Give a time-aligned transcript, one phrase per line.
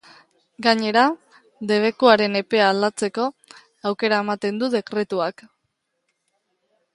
[0.67, 1.01] Gainera,
[1.71, 3.27] debekuaren epea aldatzeko
[3.91, 5.47] aukera ematen du dekretuak.